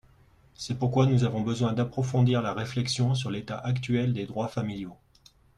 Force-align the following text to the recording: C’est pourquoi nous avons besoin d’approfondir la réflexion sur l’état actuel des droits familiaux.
C’est 0.55 0.79
pourquoi 0.79 1.05
nous 1.05 1.25
avons 1.25 1.41
besoin 1.41 1.73
d’approfondir 1.73 2.41
la 2.41 2.55
réflexion 2.55 3.13
sur 3.13 3.29
l’état 3.29 3.59
actuel 3.59 4.13
des 4.13 4.25
droits 4.25 4.47
familiaux. 4.47 4.97